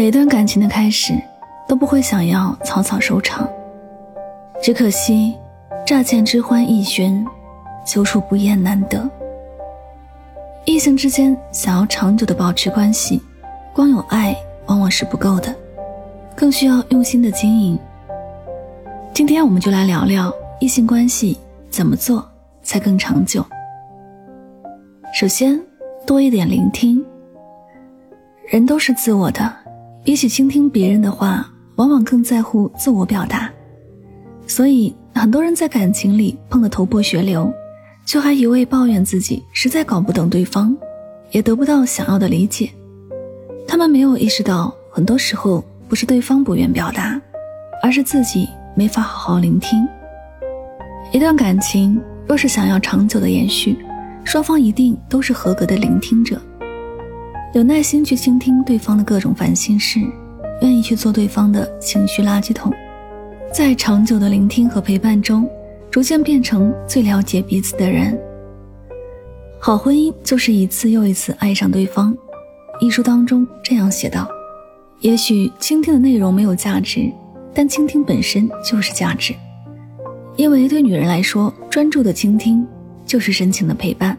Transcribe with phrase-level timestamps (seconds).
[0.00, 1.12] 每段感情的开始，
[1.68, 3.46] 都不会想要草草收场。
[4.62, 5.36] 只可惜，
[5.84, 7.22] 乍见之欢易寻，
[7.84, 9.06] 久处不厌难得。
[10.64, 13.20] 异性之间想要长久的保持关系，
[13.74, 14.34] 光有爱
[14.68, 15.54] 往往是不够的，
[16.34, 17.78] 更需要用心的经营。
[19.12, 21.38] 今天我们就来聊聊异性关系
[21.68, 22.26] 怎么做
[22.62, 23.44] 才更长久。
[25.12, 25.60] 首先，
[26.06, 27.04] 多一点聆听。
[28.48, 29.59] 人都是自我的。
[30.02, 33.50] 比起倾听别人的话，往往更在乎自我表达，
[34.46, 37.52] 所以很多人在感情里碰得头破血流，
[38.06, 40.76] 却还一味抱怨自己实在搞不懂对方，
[41.30, 42.70] 也得不到想要的理解。
[43.68, 47.20] 他们没有意识到，很多时候不是对方不愿表达，
[47.82, 49.86] 而是自己没法好好聆听。
[51.12, 53.76] 一段感情若是想要长久的延续，
[54.24, 56.40] 双方一定都是合格的聆听者。
[57.52, 59.98] 有耐心去倾听对方的各种烦心事，
[60.62, 62.72] 愿意去做对方的情绪垃圾桶，
[63.52, 65.48] 在长久的聆听和陪伴中，
[65.90, 68.16] 逐渐变成最了解彼此的人。
[69.58, 72.16] 好婚姻就是一次又一次爱上对方。
[72.80, 74.30] 一书当中这样写道
[75.02, 77.10] ：“也许倾听的内容没有价值，
[77.52, 79.34] 但倾听本身就是价值，
[80.36, 82.64] 因为对女人来说，专注的倾听
[83.04, 84.16] 就是深情的陪伴。”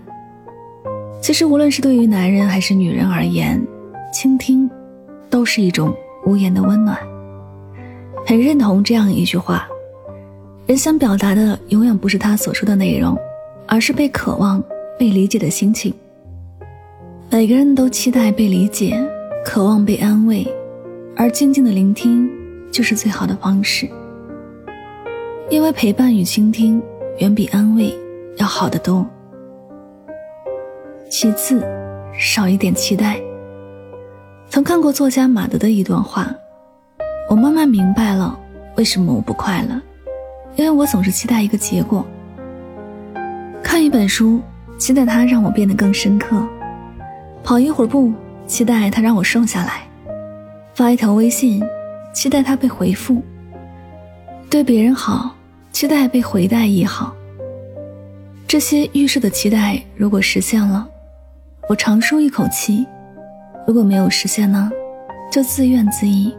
[1.22, 3.62] 其实，无论是对于男人还是女人而言，
[4.12, 4.68] 倾听
[5.30, 5.96] 都是一种
[6.26, 6.98] 无言的温暖。
[8.26, 9.68] 很认同这样一句话：
[10.66, 13.16] 人想表达的永远不是他所说的内容，
[13.68, 14.62] 而是被渴望、
[14.98, 15.94] 被理解的心情。
[17.30, 19.00] 每个人都期待被理解，
[19.46, 20.46] 渴望被安慰，
[21.16, 22.28] 而静静的聆听
[22.72, 23.88] 就是最好的方式。
[25.52, 26.82] 因为陪伴与倾听
[27.20, 27.96] 远比安慰
[28.38, 29.06] 要好得多。
[31.12, 31.62] 其次，
[32.18, 33.20] 少一点期待。
[34.48, 36.34] 曾看过作家马德的一段话，
[37.30, 38.40] 我慢慢明白了
[38.78, 39.76] 为什么我不快乐，
[40.56, 42.06] 因为我总是期待一个结果。
[43.62, 44.40] 看一本书，
[44.80, 46.38] 期待它让我变得更深刻；
[47.44, 48.14] 跑一会儿步，
[48.48, 49.82] 期待它让我瘦下来；
[50.74, 51.62] 发一条微信，
[52.14, 53.18] 期待它被回复；
[54.50, 55.36] 对别人好，
[55.74, 57.14] 期待被回带也好。
[58.48, 60.88] 这些预设的期待，如果实现了，
[61.70, 62.86] 我长舒一口气，
[63.66, 64.70] 如果没有实现呢，
[65.32, 66.36] 就自怨自艾。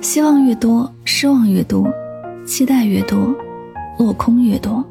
[0.00, 1.84] 希望越多，失望越多；
[2.46, 3.34] 期待越多，
[3.98, 4.82] 落空越多。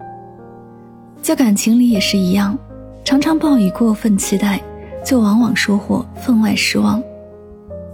[1.22, 2.58] 在感情里也是一样，
[3.04, 4.62] 常常抱以过分期待，
[5.04, 7.02] 就往往收获分外失望。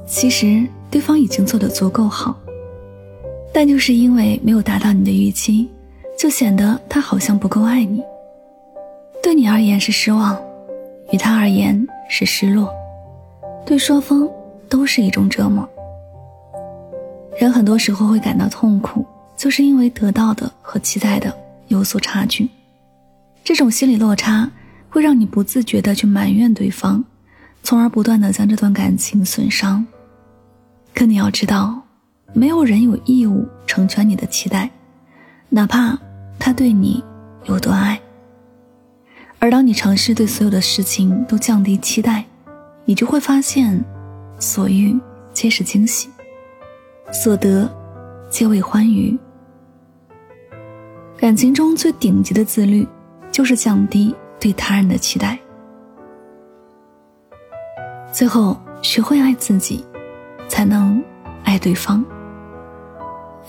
[0.05, 2.35] 其实对方已经做得足够好，
[3.53, 5.69] 但就是因为没有达到你的预期，
[6.17, 8.01] 就显得他好像不够爱你。
[9.21, 10.37] 对你而言是失望。
[11.11, 12.71] 于他而言是失落，
[13.65, 14.27] 对双方
[14.67, 15.67] 都是一种折磨。
[17.39, 19.05] 人很多时候会感到痛苦，
[19.37, 21.33] 就是因为得到的和期待的
[21.67, 22.49] 有所差距。
[23.43, 24.49] 这种心理落差
[24.89, 27.03] 会让你不自觉的去埋怨对方，
[27.63, 29.85] 从而不断的将这段感情损伤。
[30.93, 31.81] 可你要知道，
[32.33, 34.69] 没有人有义务成全你的期待，
[35.47, 35.97] 哪怕
[36.37, 37.03] 他对你
[37.45, 37.99] 有多爱。
[39.39, 42.25] 而当你尝试对所有的事情都降低期待，
[42.83, 43.81] 你就会发现，
[44.37, 44.99] 所遇
[45.31, 46.09] 皆是惊喜，
[47.09, 47.69] 所得
[48.29, 49.17] 皆为欢愉。
[51.17, 52.85] 感情中最顶级的自律，
[53.31, 55.39] 就是降低对他人的期待。
[58.11, 59.85] 最后，学会爱自己，
[60.49, 61.01] 才能
[61.45, 62.03] 爱对方。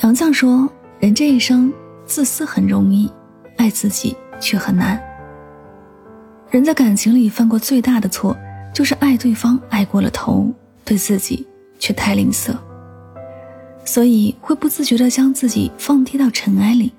[0.03, 0.71] 杨绛说
[1.01, 1.73] ：“人这一生，
[2.05, 3.11] 自私很容易，
[3.57, 5.01] 爱自己却很难。”
[6.51, 8.37] 人在感情里犯过最大的错，
[8.75, 10.53] 就是爱对方爱过了头，
[10.85, 11.47] 对自己
[11.79, 12.53] 却太吝啬，
[13.85, 16.93] 所以会不自觉地将自己放低到尘埃里，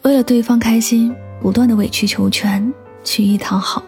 [0.00, 2.72] 为了对方开心，不断的委曲求全，
[3.04, 3.82] 曲意讨好。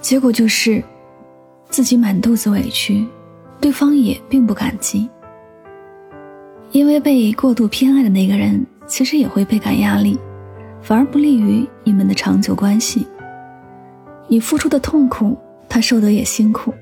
[0.00, 0.80] 结果就是
[1.68, 3.04] 自己满肚子委屈，
[3.60, 5.08] 对方也并不感激。
[6.70, 10.16] 因为被过度偏爱的那个人，其实也会倍感压力，
[10.86, 13.04] 反而不利于你们的长久关系。
[14.28, 15.36] 你付出的痛苦，
[15.68, 16.72] 他受得也辛苦，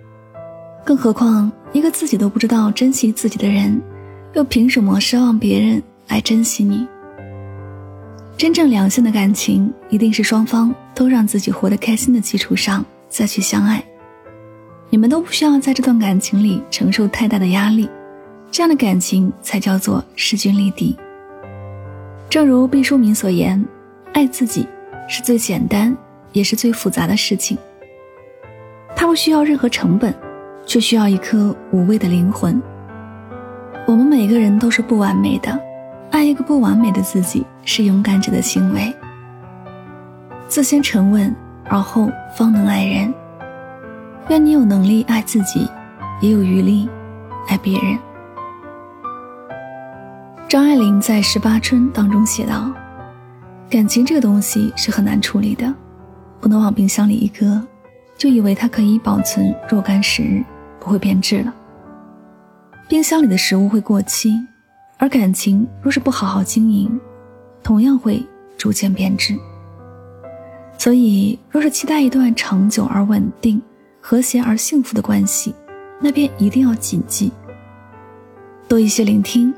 [0.85, 3.81] 更何况一个自己都不知道珍惜自己的人，
[4.35, 6.87] 又凭什么奢望别人来珍惜你？
[8.37, 13.83] 真正良性的感情，一定是双方都让自己活得开心的基础上再去相爱。
[14.91, 17.89] 你们都不需要在这段感情里承受太大的压力，
[18.51, 20.95] 这样的感情才叫做势均力敌。
[22.29, 23.65] 正如毕淑敏所言
[24.15, 24.67] ：“爱自己
[25.09, 25.95] 是最简单
[26.33, 27.59] 也是最复杂的事情。
[28.97, 30.15] 它不需要任何成本，
[30.65, 32.63] 却需要一颗无畏的灵魂。
[33.87, 35.61] 我们每个人都是不完美的。”
[36.13, 38.95] 爱一个不完美的自己是勇敢者的行为。
[40.47, 41.35] 自先沉稳，
[41.65, 43.13] 而后方能爱人。
[44.29, 45.69] 愿你有能力爱自己，
[46.21, 46.89] 也有余力
[47.49, 47.99] 爱别人。
[50.49, 52.73] 张爱玲在《十八春》当中写道
[53.71, 55.73] ：“感情这个东西是很难处理的，
[56.41, 57.61] 不能往冰箱里一搁，
[58.17, 60.45] 就以为它可以保存若干时日，
[60.81, 61.55] 不会变质了。
[62.89, 64.35] 冰箱里的食物会过期。”
[64.97, 66.89] 而感情若是不好好经营，
[67.65, 68.25] 同样会
[68.57, 69.37] 逐渐变质。
[70.79, 73.61] 所以，若是期待一段长久而稳定、
[74.01, 75.53] 和谐而幸福的关系，
[76.01, 77.33] 那便一定要谨记：
[78.69, 79.53] 多一些聆听，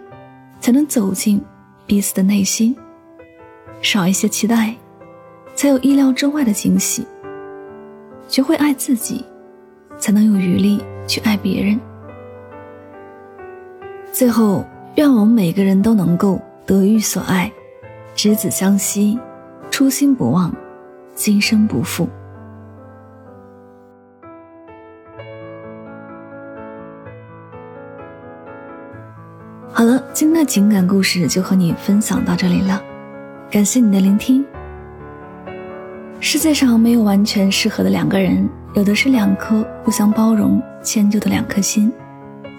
[0.58, 1.40] 才能走进
[1.86, 2.74] 彼此的内心；
[3.81, 4.75] 少一些期待，
[5.55, 7.06] 才有意料之外的惊喜。
[8.28, 9.25] 学会爱自己，
[9.99, 11.81] 才能有余力去爱别人。
[14.12, 14.64] 最后。
[14.96, 17.52] 愿我们每个人都能够得遇所爱，
[18.14, 19.20] 执子相惜，
[19.70, 20.50] 初心不忘，
[21.14, 22.08] 今生不负。
[29.70, 32.82] 好了，今天的情感故事就和你分享到这里了，
[33.48, 34.44] 感谢你的聆听。
[36.19, 41.93] 世界上没有完全适合的两个人，有的是两颗互相包容、迁就的两颗心。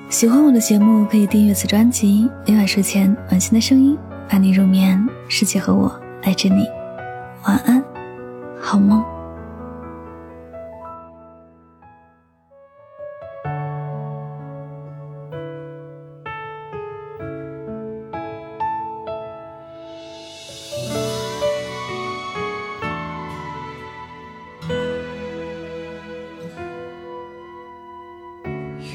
[0.09, 2.29] 喜欢我的节目，可以订阅此专辑。
[2.45, 3.97] 每晚睡前，暖心的声音
[4.29, 5.05] 伴你入眠。
[5.27, 5.93] 世界和我
[6.23, 6.65] 爱着你，
[7.45, 7.83] 晚安，
[8.61, 9.16] 好梦。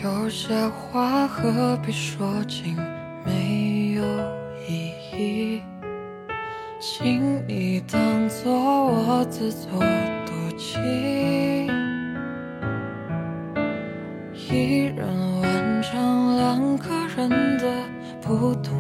[0.02, 2.76] 有些话何必说尽，
[3.25, 4.02] 没有
[4.66, 5.62] 意义，
[6.81, 10.82] 请你当作我自作多情。
[14.34, 15.06] 一人
[15.40, 17.28] 完成两个人
[17.58, 17.64] 的
[18.20, 18.72] 不同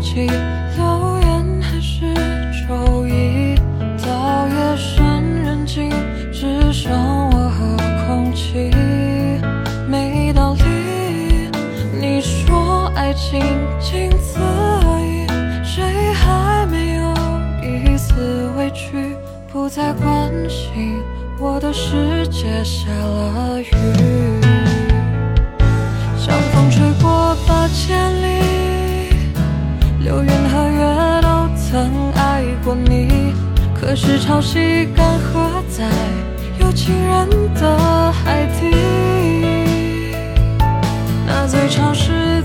[0.00, 0.26] 起，
[0.76, 2.14] 留言还是
[2.66, 3.54] 周一。
[4.02, 5.90] 到夜深人静，
[6.32, 6.92] 只剩
[7.30, 7.76] 我和
[8.06, 8.70] 空气，
[9.88, 10.62] 没道理。
[12.00, 13.40] 你说爱情
[13.78, 15.26] 仅此而已，
[15.64, 17.14] 谁还没有
[17.62, 19.14] 一丝委屈？
[19.52, 21.00] 不再关心，
[21.38, 23.70] 我的世界下了雨。
[26.16, 28.59] 像风吹过八千里，
[30.02, 33.34] 流云和月都曾爱过你，
[33.78, 35.90] 可是潮汐干涸在
[36.58, 38.74] 有情人的海底，
[41.26, 42.39] 那最潮湿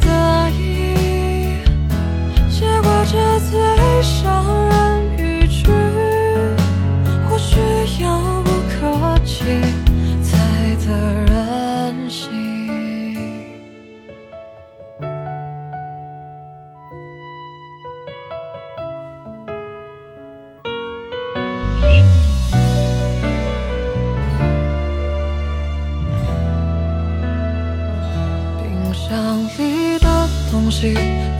[30.66, 30.98] 东西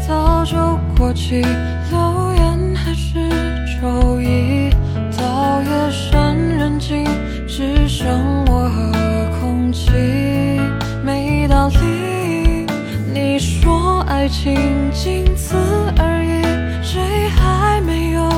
[0.08, 0.56] 早就
[0.96, 1.42] 过期，
[1.90, 3.18] 留言还是
[3.82, 4.70] 周一。
[5.18, 7.04] 到夜深人静，
[7.48, 8.92] 只剩我和
[9.40, 9.90] 空气，
[11.04, 12.68] 没道理。
[13.12, 15.56] 你说爱情仅此
[15.98, 18.30] 而已，谁还没有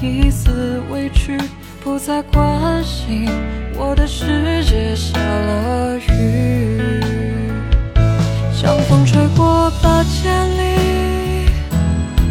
[0.00, 1.36] 一丝委屈？
[1.82, 3.28] 不再关心，
[3.76, 6.75] 我的世界下了雨。
[8.58, 11.50] 像风吹过八千里，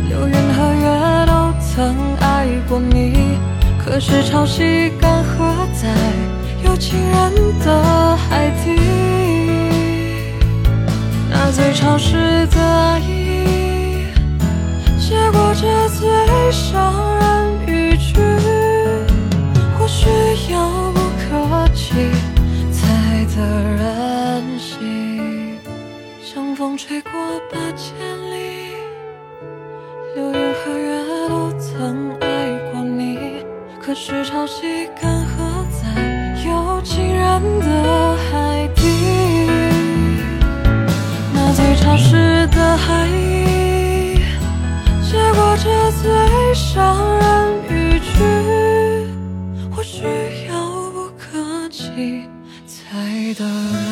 [0.10, 3.38] 流云和月都曾爱过你。
[3.77, 5.94] 可是潮汐干涸在
[6.63, 8.75] 有情人的海底，
[11.29, 14.08] 那最潮湿的爱意，
[15.00, 17.14] 结果这最伤
[26.75, 27.12] 风吹过
[27.50, 27.96] 八千
[28.32, 28.75] 里，
[30.13, 33.46] 流云和月都曾爱过你。
[33.82, 35.88] 可是潮汐干涸在
[36.46, 38.67] 有情人的海。
[38.75, 38.82] 底，
[41.34, 44.20] 那最潮湿的海意，
[45.10, 48.17] 结果这最伤人语句，
[49.74, 50.03] 或许
[50.50, 52.27] 遥不可及
[52.67, 53.85] 才得。